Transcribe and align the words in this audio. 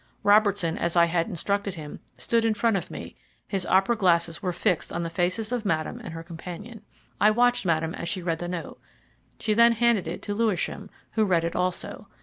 Robertson, 0.23 0.79
as 0.79 0.95
I 0.95 1.05
had 1.05 1.27
instructed 1.27 1.75
him, 1.75 1.99
stood 2.17 2.43
in 2.43 2.55
front 2.55 2.75
of 2.75 2.89
me 2.89 3.15
his 3.47 3.67
opera 3.67 3.95
glasses 3.95 4.41
were 4.41 4.51
fixed 4.51 4.91
on 4.91 5.03
the 5.03 5.11
faces 5.11 5.51
of 5.51 5.63
Madame 5.63 5.99
and 5.99 6.11
her 6.15 6.23
companion. 6.23 6.81
I 7.19 7.29
watched 7.29 7.67
Madame 7.67 7.93
as 7.93 8.09
she 8.09 8.23
read 8.23 8.39
the 8.39 8.47
note; 8.47 8.79
she 9.39 9.53
then 9.53 9.73
handed 9.73 10.07
it 10.07 10.23
to 10.23 10.33
Lewisham, 10.33 10.89
who 11.11 11.23
read 11.23 11.43
it 11.43 11.55
also. 11.55 12.07